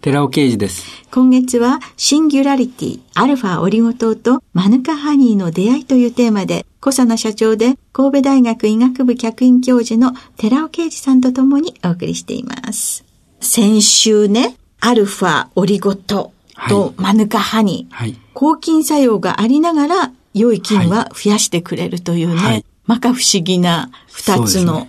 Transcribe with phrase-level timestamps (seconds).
[0.00, 0.84] 寺尾啓二です。
[1.10, 13.04] 今月はシンギュラリティ、アルファオリゴ糖とマヌカハニーの出会いというテーマで、小佐奈社長で神戸大学医学部客員教授の寺尾啓二さんと共にお送りしています。
[13.40, 16.32] 先週ね、アルファオリゴ糖
[16.68, 24.86] とマヌカハニー、はい、抗菌作用がありながら良い菌は増やしてくれるというね、はい、まか不思議な二つの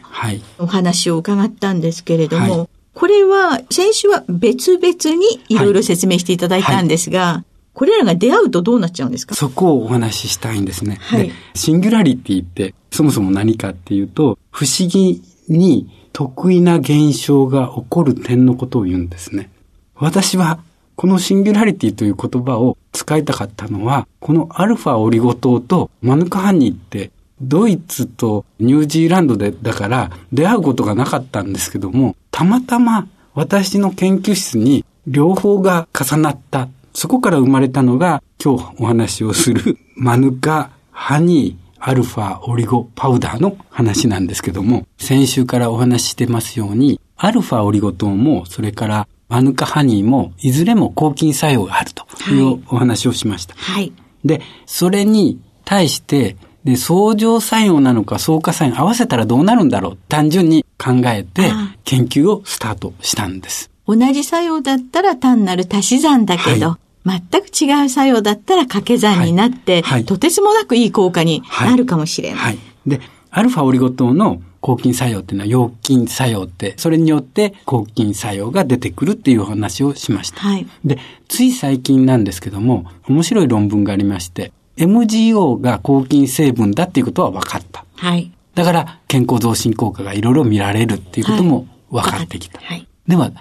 [0.60, 2.70] お話を伺ったんですけれども、
[3.00, 9.36] これは、先週は別々にいろいろ説明していただいたんですが、はいはい、これらが出会うとどうなっちゃうんですか？
[9.36, 10.98] そこをお話ししたいんですね。
[11.00, 19.50] はい、シンギュラリティってそもそも何かっていうと、不思議に得意な現象が起こる点のことを言うんですね。
[19.96, 20.60] 私は
[20.98, 36.68] このシンギュラリティという言葉を使いたかったのは、このアルファオリゴ糖とマヌカハニーってドイツとニュージーランドで、だから出会うことがなかったんですけども、たまたま私の研究室に両方が重なった。
[36.94, 53.56] そこから生まれたのが今日お話をするマヌカ、ハニー、アルファオリゴパウダーの話なんですけども、先週からお話ししてますように、アルファオリゴ糖も、それからマヌカハニーも、いずれも抗菌作用があるというお話をしました。
[53.56, 53.94] はい。
[54.26, 56.36] で、それに対して、
[56.70, 61.52] で、相乗作用なのか相加作用合わせたらどうなるんだろう単純に考えて
[61.84, 63.72] 研究をスタートしたんです。
[63.88, 72.40] 同じ作用だったら単なる足し算だけど、はい、全く違う作用だったら掛け算になって、はいはい、とてつもなくいい効果になるかもしれない。
[72.40, 72.60] はい。
[72.86, 80.42] で、アルファオリゴ糖の抗菌作用っていうのは、陽菌作用って、それによって抗菌作用が出てくるっていうお話をしました。
[80.42, 80.68] はい。
[80.84, 87.86] で、つい最近なんですけども、面白い論文がありまして、MGO が抗菌成分だっていうことは分かった。
[87.96, 88.32] はい。
[88.56, 92.60] だから、健康増進効果がいろいろ見られるっていうことも分かってきた。
[92.60, 92.88] はい。
[93.08, 93.32] では、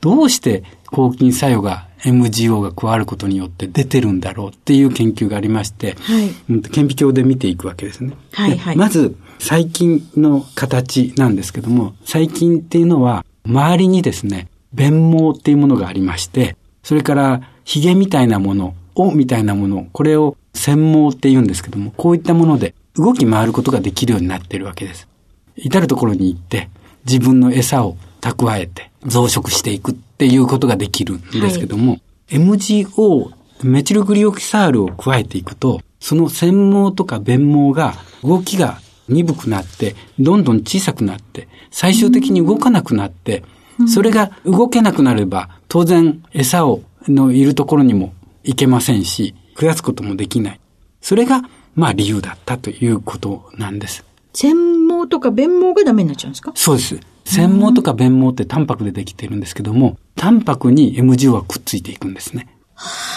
[0.00, 8.14] どうして抗菌作用が MGO が加わることによって出てるんだろうっていう研究がありまして、はい、顕微鏡で見ていくわけですね。
[8.32, 25.08] はい、はい、まず、細菌の形なんですけども、細菌っていうのは、周りにですね、弁毛っていうものがありまして、それから、髭みたいなもの、尾みたいなもの、これを専門って言うんですけども、こういったもので動き回ることができるようになっているわけです。
[25.56, 26.68] 至るところに行って、
[27.04, 31.98] 自分の餌を蓄えて増殖していくっていうことができるんですけども、は
[32.30, 33.30] い、MGO、
[33.62, 43.44] メチルグリオキサールを加えていくと、その繊毛とか弁毛が動きが鈍くなって、どんどん小さくなって、最終的に動かなくなって、
[43.88, 50.60] それが動けなくなれば、当然餌をのいるところにも行けませんし、増やすこともできない。
[51.00, 51.42] それが、
[51.74, 54.04] まあ理由だったということなんです。
[54.32, 54.54] 繊
[54.88, 56.52] 毛とか弁毛がダメになっちゃうんですか？
[56.54, 56.98] そうです。
[57.24, 62.48] 繊毛とか弁毛ってタンパクでできてるんですけども、タンパクに MGO はくっついていくんですね。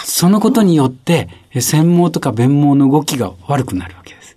[0.04, 1.28] そのことによって、
[1.60, 4.36] 繊毛とか弁毛の動きが悪くなるわけです。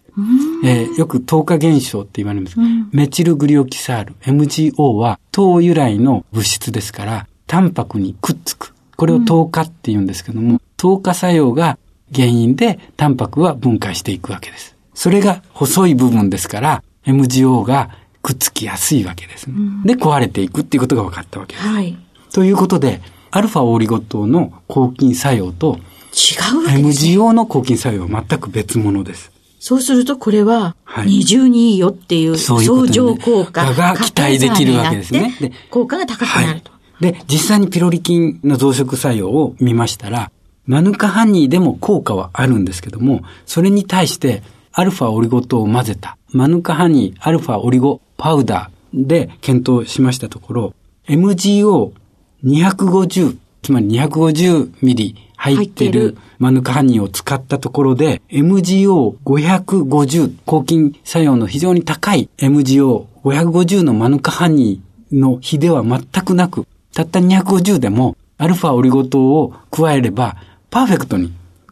[0.64, 2.58] えー、よく糖化現象って言われます。
[2.92, 8.74] メチルグリオキサール、MGO は糖由来の物質ですから、タンパクにくっつく。
[8.96, 11.80] これを糖化って言うんですけども、糖化作用が
[12.14, 14.76] 原因でタンパクは分解していくわけです。
[14.94, 17.90] それが細い部分ですから、MGO が
[18.22, 21.68] くっつきやすいわけです、ね、うん、で、壊れていくっていうことが分かったわけです。
[21.68, 21.98] はい。
[22.32, 23.02] ということで、
[23.32, 25.80] アルファオリゴ糖の抗菌作用と
[26.14, 27.14] 違うわけですね。
[27.18, 29.32] MGO の抗菌作用は全く別物です。
[29.60, 30.76] そうするとこれは、
[31.06, 35.36] 二重にいいよっていう相乗効果が期待できるわけですね。
[35.40, 36.72] で、効果が高くなると。
[37.00, 40.32] で、実際にピロリ菌の増殖作用を見ましたら、
[40.66, 46.18] マヌカハニーでも効果はあるんですけども、それに対してアルファオリゴ糖を混ぜた。
[46.32, 50.74] マヌカハニーアルファオリゴパウダーで検討しましたところ、
[51.08, 70.38] MGO250、つまり250ミリ入ってるマヌカハニーを使ったところで、MGO550 抗菌作用の非常に高い MGO550 のマヌカハニーの比では全くなく、たった250でもアルファオリゴ糖を加えれば、
[70.74, 71.32] パーフェクトに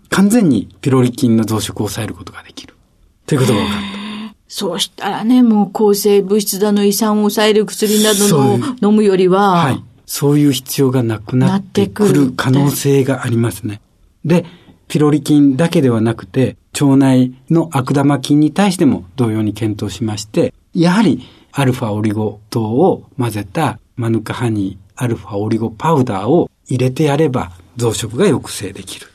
[0.09, 2.75] 完全にピロリ菌の増殖を抑えることができる。
[3.25, 3.81] ということが分かっ
[4.29, 4.35] た。
[4.47, 9.83] そうしたらね、もう抗生物質だの胃酸を抑える薬などの飲むよりは、はい。
[10.05, 13.81] そういう必要がなくなってくる可能性がありますね。
[14.23, 14.45] で、
[14.87, 29.07] ピロリ菌だけではなくて、腸内の悪玉菌に対しても同様に検討しまして、やはりアルファオリゴ糖を混ぜたマヌカハニーアルファオリゴパウダーを入れてやれば増殖が抑制できる。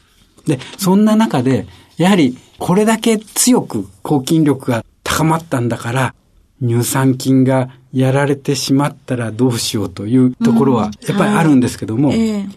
[0.47, 1.67] で、そんな中で、
[1.97, 6.15] やはりこれだけ強く抗菌力が高まったんだから、
[6.63, 12.29] 乳酸菌がやられてしまったらどうしようというところはやっぱりあるんですけども、うんはい。
[12.29, 12.57] えー、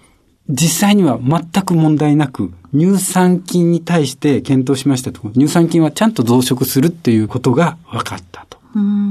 [0.49, 5.21] 実際には全く問題なく、乳酸菌に対して検討しましたと。
[5.21, 8.59] ころ、乳酸菌はちゃんと増殖するっていうことが分かったと。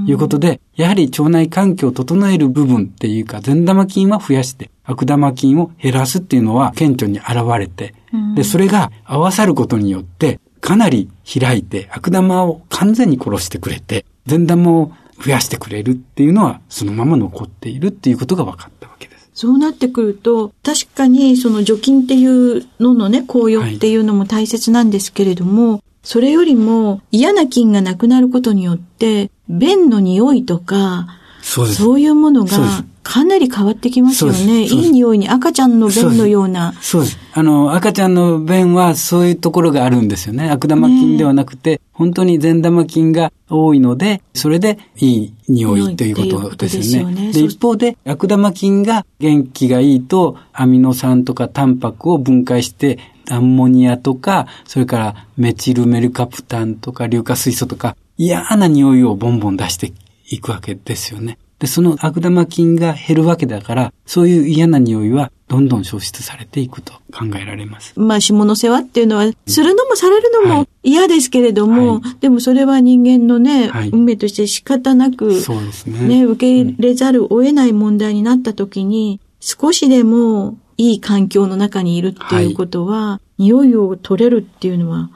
[0.07, 7.95] いうことで、やはり腸内環境を整える部分っていうか、善玉菌は増やして、悪玉菌を減らすっていうのは顕著に現れて、
[8.35, 14.93] で、それが合わさることによって、かなり開いて悪玉を完全に殺してくれて、善玉を
[15.23, 19.31] 増やしてくれるっていうのはそのまま残っているっていうことが分かったわけです。
[19.35, 34.65] そうなってくると、確かにその除菌っていうののね、紅葉っていうのも大切なんですけれども、はい、それよりも嫌な菌がなくなることによって、便の匂いとか、そうそういうものがかなり変わってきますよね。
[34.65, 36.75] いい匂いに赤ちゃんの便のような。
[36.81, 37.19] そうです。
[37.33, 40.51] あの、赤ちゃんの便はそういうところがあるんですよね。
[40.51, 47.33] 悪玉菌ではなくて、ね、本当に善玉菌が多いので、それでいい匂いということですよね。
[47.33, 52.99] で、一方で悪玉菌が元気がいいと、アミノ酸とかタンパクを分解して、
[53.31, 59.93] アンモニアとか、それからメチルメルカプタンとか硫化水素とか、嫌な匂いをボンボン出して
[60.31, 61.39] いくわけですよね。
[61.59, 67.99] で、その悪玉菌が減るわけだから、そういう嫌な匂いはどんどん消失されていくと考えられます。
[67.99, 76.07] まあ、下の世話っていうのは、するのもされるのも嫌ですけれども、はい、でもそれは人間のね、はい、運命として仕方なく、そうですね。
[76.07, 85.11] ね、受け入れざるを得ない問題になった時に、少しでもいい環境の中にいるっていうことは、はい、匂いを取れるっていうのは、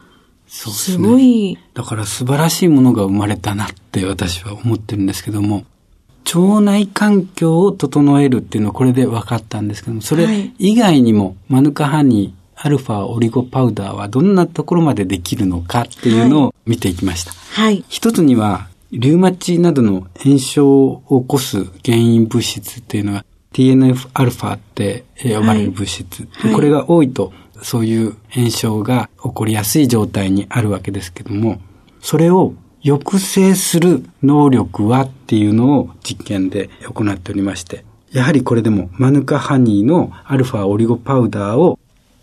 [0.55, 0.97] そうですね。
[0.97, 1.59] すごい。
[1.73, 5.65] だから素晴らしいものが生まれたなって私は思ってるんですけども、
[6.27, 17.33] 腸内環境を整えるっていうのはこれで分かったんですけども、それ以外にも、マヌカハニー、アルファオリゴパウダーはどんなところまでできるのかっていうのを見ていきました。
[17.33, 17.83] はい。
[17.89, 23.25] 一つには、リュウマチなどの炎症を起こす原因物質っていうのは
[23.55, 31.61] TNF-α って呼ばれる物質、はい、これが多いとそういう炎症が起こりやすい状態にあるわけですけども、
[32.01, 32.55] それを
[32.85, 41.79] 抑制する能力はっていうのを実験で行っておりまして、やはりこれでもマヌカハニーのアルファオリゴパウダーを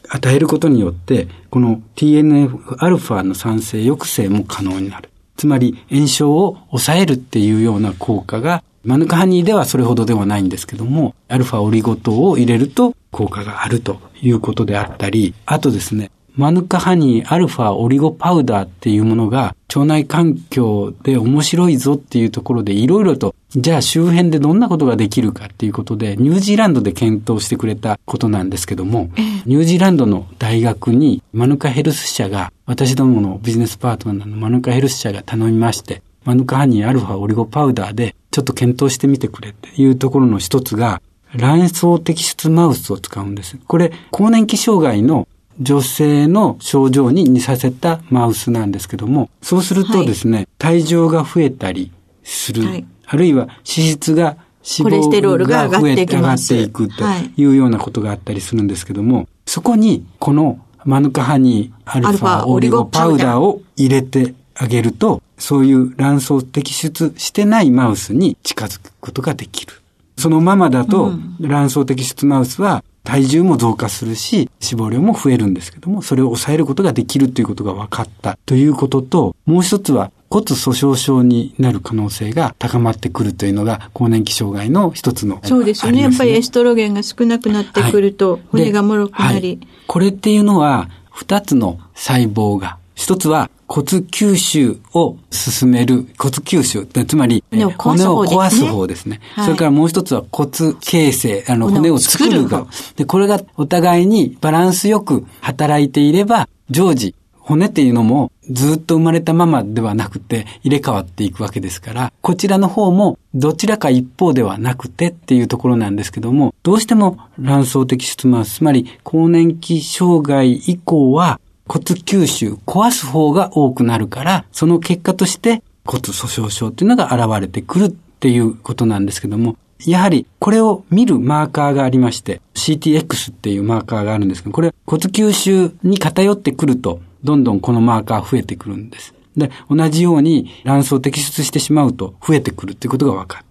[0.10, 5.10] 与えることによって、この TNF-α の酸性抑制も可能になる。
[5.38, 29.10] つまり炎症を抑えるっていうような効果が、マヌカハニーではそれほどではないんですけども、アルファオリゴ糖を入れると効果があるということであったり、あとですね、マヌカハニーアルファオリゴパウダーっていうものが腸内環境で面白いぞっていうところでいろいろとじゃあ周辺でどんなことができるかっていうことでニュージーランドで検討してくれたことなんですけども、
[29.46, 41.02] ニュージーランドの大学にマヌカヘルス社が私どものビジネスパートナーのマヌカヘルス社が頼みましてマヌカハニーアルファオリゴパウダーでちょっと検討してみてくれっていうところの一つが
[41.36, 43.58] 卵巣摘出マウスを使うんです。
[43.68, 45.28] これ、更年期障害の
[45.60, 51.92] 女性の症状に似させたマウスなんですけども、そうするとですね、はい、体重が増えたり
[52.24, 57.04] する、はい、あるいは脂質が脂肪が増えて上がっていくと
[57.36, 69.74] いうようなことがあったりするんですけども、そこにこのマヌカハニーアルファオリゴパウダーを入れてあげると、そういう卵巣摘出してないマウスに近づくことができる。
[70.18, 78.38] そのままだと、卵巣摘出マウスは体重も増加するし、脂肪量も増えるんですけども、それを抑えることができるということが分かった。
[78.46, 86.02] ということと、もう一つは骨粗鬆症になる可能性が高まってくるというのが更年期障害の一つの、そうですよね。
[86.02, 97.46] やっぱりエストロゲンが少なくなってくると、骨が脆くなり、はい、これっていうのは、二つの細胞が、一つは骨吸収を進める骨吸収、つまり
[97.78, 99.22] 骨を壊す方ですね。
[99.38, 102.68] それからもう一つは骨形成、あの骨を作る側。
[102.98, 121.40] で、これがお互いにバランスよく働いていれば、常時、骨っていうのもずっと生まれたままではなくて入れ替わっていくわけですから、こちらの方もどちらか一方ではなくてっていうところなんですけども、どうしても卵巣的出毛、つまり更年期障害以降は
[121.70, 139.14] 骨吸収、壊す方が多くなるから、その結果として骨粗鬆症っていうのが現れてくるっていうことなんですけども、やはりこれを見るマーカーがありまして、CTX っていうマーカーがあるんですけど、これ骨吸収に偏ってくると、どんどんこのマーカー増えてくるんです。
[139.38, 143.46] で、同じように卵巣を摘出してしまうと増えてくるっていうことがわかる。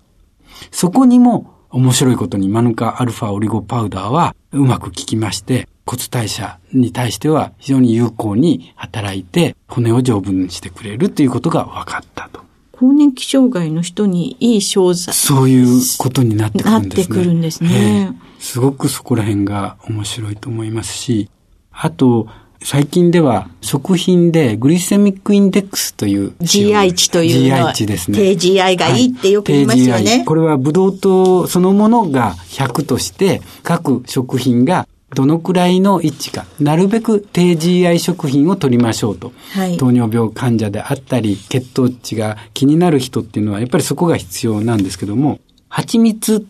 [0.73, 12.43] そこにも面白いことにマヌカアルファオリゴパウダーはうまく効きまして、骨代謝に対しては非常に有効に働いて骨を丈夫にしてくれるということが分かったと。
[12.73, 15.15] 更年期障害の人にいい商材。
[15.15, 17.05] そういうことになってくるんですね。
[17.05, 18.21] なってくるんですね。
[18.39, 21.31] すごくそこら辺が面白いと思いますし、
[21.73, 22.29] あと、
[22.63, 28.19] 最近では食品でグリセミックインデックスという GI 値というの GI 値ですね。
[28.19, 30.11] 低 GI がいいってよく言いますよね。
[30.11, 39.33] はい、これはブドウ糖そのものが100として各食品がどのくらいの位置か、なるべく低 GI 食品を取りましょうと。
[39.55, 46.41] はい、糖尿病患者であったり、血糖値が気になる人っていうのは、やっぱりそこが必要なんですけども、蜂蜜っ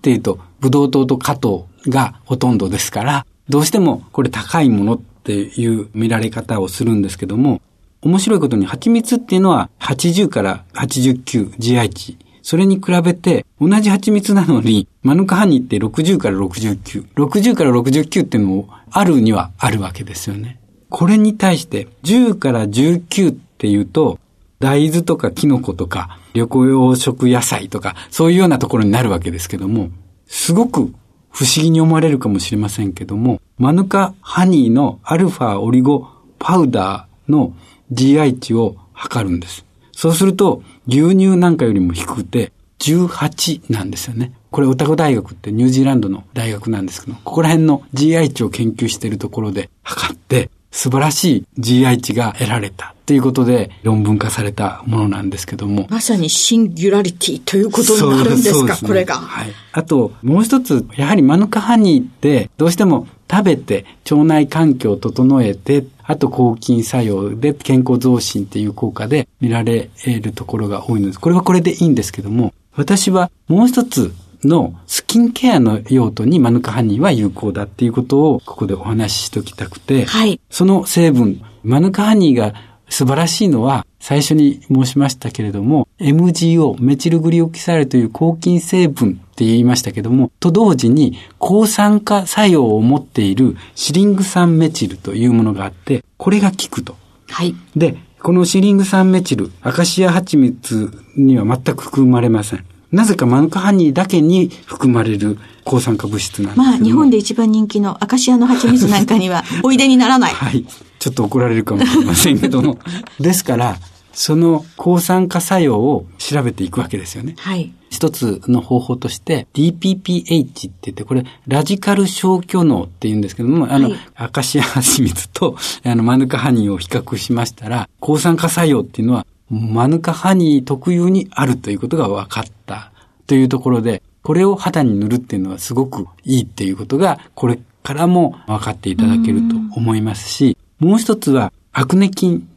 [0.00, 7.60] ていうと、ブドウ糖と果糖がほとんどですから、どうしてもこれ高いものっていう見られ方をするんですけども、
[8.02, 12.16] 面白いことに蜂蜜っていうのは80から89 GI 値
[12.48, 17.12] それに比べて、同じ蜂蜜なのに、マヌカハニーって60から69。
[17.12, 20.58] 60から69っていうのもあるにはあるわけですよね。
[20.88, 24.18] これに対して、10から19っていうと、
[24.60, 26.56] 大豆とかキノコとか、緑黄
[26.96, 29.90] 色野菜とか、そういうようなところになるわけですけども、
[30.26, 30.90] すごく
[31.28, 37.52] 不思議に思われるかもしれませんけども、マヌカハニーのアルファオリゴパウダーの
[37.92, 39.67] GI 値を測るんです。
[39.98, 44.30] そうすると、牛乳なんかよりも低くて、18なんですよね。
[44.52, 55.88] これオタゴ大学ってニュージーランドの大学なんですけど、ここら辺の GI 値を研究しているところで測って、素晴らしい GI 値が得られたということで論文化されたものなんですけども。
[55.90, 59.16] まさにシンギュラリティということになるんですか、すね、これが。
[59.16, 59.52] はい。
[59.72, 71.20] あと、もう一つ、やはりマヌカハニーってどうしても食べて腸内環境を整えて、あと抗菌作用で健康増進っていう効果で見られるところが多いのです。
[71.20, 82.54] これはこれでいいんですけども、私はもう一つのスキンケアの用途にマヌカハニーは有効だっていうことをここでお話ししておきたくて、はい、その成分、マヌカハニーが
[82.88, 96.96] 素晴らしいのは、最初に申しましたけれども、MGO、メチルグリオキサールという抗菌成分って言いましたけども、と同時に抗酸化作用を持っているシリング酸メチルというものがあって、これが効くと。
[97.28, 97.54] はい。
[97.76, 102.64] で、このシリング酸メチル、アカシア蜂蜜には全く含まれません。
[102.90, 110.32] なぜかマヌカハニーだけに含まれる抗酸化物質なんですまあ、日本で一番人気のアカシアの蜂蜜なんかには、 おいでにならない。
[110.32, 110.64] はい。
[110.98, 112.80] ちょっと怒られるかもしれませんけども。
[113.20, 113.78] ですから、
[114.12, 117.36] その抗酸化作用を調べていくわけですよね。
[117.38, 117.70] はい。
[117.90, 132.92] 一つの方法として DPPH って言って、これラジカル消去能って言うんですけども、あの、はい、アカシア蜂蜜とあのマヌカハニーを比較しましたら、抗酸化作用っていうのはマヌカハニー特有にあるということが分かった
[133.26, 142.48] というところで、これを肌に塗るっていうのはすごくいいっていうことが、これからも分かっていただけると思いますし、もう一つはアクネ菌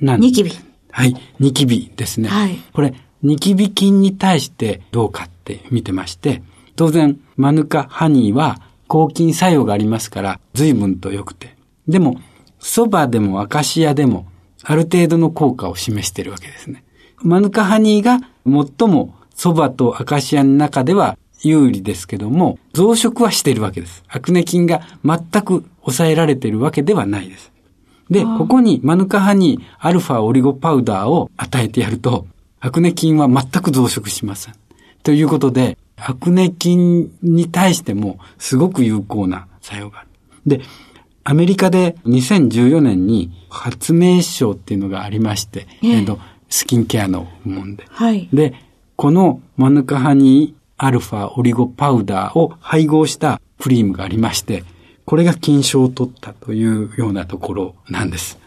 [0.00, 0.30] なんです。
[0.30, 0.52] ニキビ。
[0.90, 2.28] はい、ニキビですね。
[2.28, 2.58] はい。
[2.72, 6.42] これ、ニキビ菌に対してどうかって見てまして、
[6.76, 11.56] 当然、マヌカハニーは抗菌作用がありますから、随分と良くて。
[11.88, 12.20] でも、
[12.60, 14.26] 蕎麦でもアカシアでも、
[14.62, 16.84] ある程度の効果を示しているわけですね。
[17.22, 24.04] マヌカハニーが最も蕎麦とアカシアの中では有利ですけども、増殖はしているわけです。
[24.08, 27.52] アクネ菌が全く抑えられているわけではないです。
[28.10, 32.26] で、ここにマヌカハニーアルファオリゴパウダーを与えてやると、
[32.60, 34.54] アクネ菌は全く増殖しません。
[35.02, 40.08] ということで、アクネ菌に対してもすごく有効な作用がある。
[40.46, 40.60] で、
[41.24, 47.84] アメリカで2014年に発明賞っていうのがありまして、えー、えと、スキンケアの部門で。
[47.90, 48.28] はい。
[48.32, 48.54] で、
[48.96, 54.64] このマヌカハニーアルファオリゴパウダーを配合したクリームがありまして、
[55.04, 58.38] これが金賞を取ったというようなところなんです。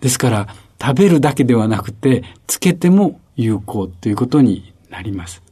[0.00, 0.48] ですから、
[0.80, 5.42] 食べるだけではなくて、つけても有効ということになります。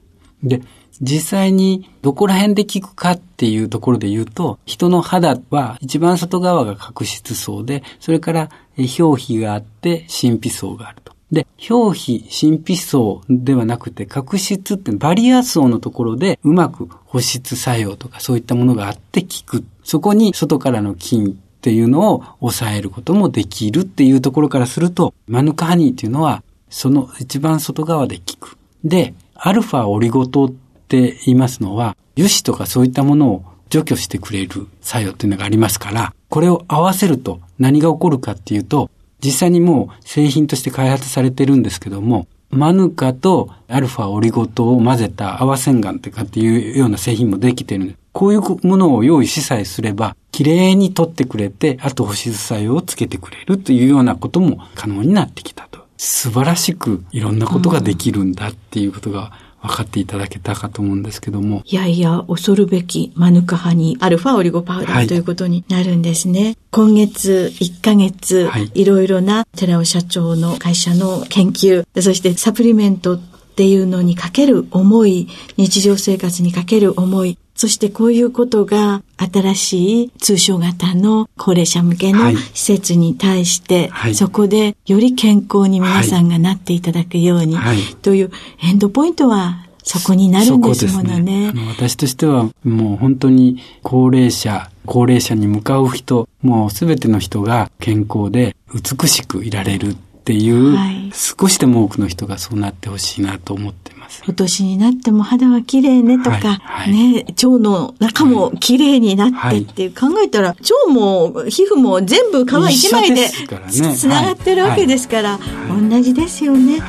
[0.42, 0.62] で、
[1.00, 11.12] 実際にどこら辺で効くかっていうところで言うと、人の肌は一番外側が角質層で、それから表皮があって神秘層があると。
[11.32, 19.64] で、表皮、神秘層ではなくて角質ってバリア層のところでうまく保湿作用とかそういったものがあって効く。
[19.82, 26.43] そこに外からの菌っていうのを抑えることもできるっていうところからすると、マヌカハニーっていうのは
[26.74, 28.58] その一番外側で効く。
[28.82, 38.90] で、アルファオリゴ糖って言いますのは、油脂とかそういったものを除去してくれる作用っていうのがありますから、これを合わせると何が起こるかっていうと、
[39.24, 55.83] 実際にもう製品として開発されてるんですけども、マヌカとアルファオリゴ糖を混ぜた泡洗顔ってかっていうような製品もできてるこういうものを用意しさえすれば、綺麗に取ってくれて、あと保湿作用をつけてくれるというようなことも可能になってきたと。
[56.04, 59.32] 素晴らしくいろんなことができるんだっていうことが
[59.62, 61.62] 分かっていただけたかと思うんですけども。
[61.64, 66.58] いやいや、恐るべきマヌカハニー、アルファオリゴパウダー、はい、ということになるんですね。
[66.70, 73.18] 今月1ヶ月、はい、いろいろな寺尾社長の会社の研究、そしてサプリメントっ
[73.56, 88.30] ていうのにかける思い、日常生活にかける思い、そしてこういうことが新しい通所型の高齢者向けの施設に対して、はい、そこでより健康に皆さんがなっていただくように、はい、という
[88.62, 91.52] エンドポイントはそこになるんですものね。
[91.52, 91.68] ね。
[91.68, 104.24] 私としてはもう本当に高齢者、高齢者に向かう人、もうすべての人が健康で美しくいられるっていう、はい、少しでも多くの人がそうなってほしいなと思ってます。
[104.24, 113.28] 今年になっても肌は綺麗ねとか、はいはい、ね、腸の中も綺麗になってって考えたら、腸も皮膚も全部皮一枚で
[113.68, 116.80] つながってるわけですから、同じですよね。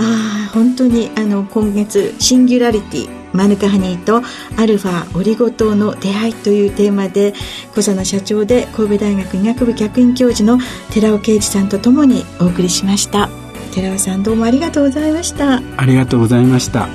[0.00, 4.22] ああ、本当にあの今月シンギュラリティマヌカハニーと
[4.60, 7.34] アルファオリゴ糖の出会いというテーマで
[7.70, 10.58] 小佐野社長で神戸大学医学部客員教授の
[10.92, 13.28] 寺尾啓二さんとともにお送りしました
[13.78, 15.62] 寺尾さんどうもありがとうございました。
[15.76, 16.88] ありがとうございました。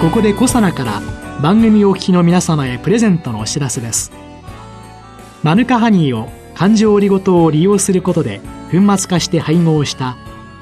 [0.00, 1.02] ここで小佐奈から
[1.42, 4.10] 番組お聞きの皆様へプレゼントのお知らせです。
[5.42, 10.16] マヌカハニーを環状オリゴ糖を利用することで粉末化して配合した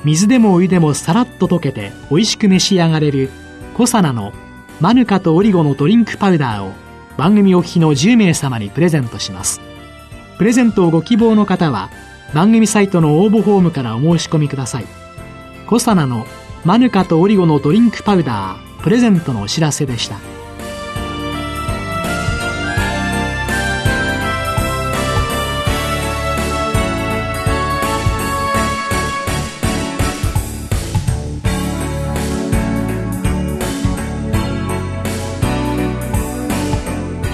[0.05, 3.31] 水でもお湯でもさらっと溶けて美味しく召し上がれる
[3.76, 4.33] コサナの
[4.81, 9.61] マヌカとオリゴのドリンクパウダーを番組お聞きの10名様にプレゼントします。
[10.38, 11.90] プレゼントをご希望の方は
[12.35, 14.87] 番組サイトの応募フォームからお申し込みください。
[15.66, 16.27] コサナの
[16.64, 20.16] マヌカとオリゴのドリンクパウダープレゼントのお知らせでした。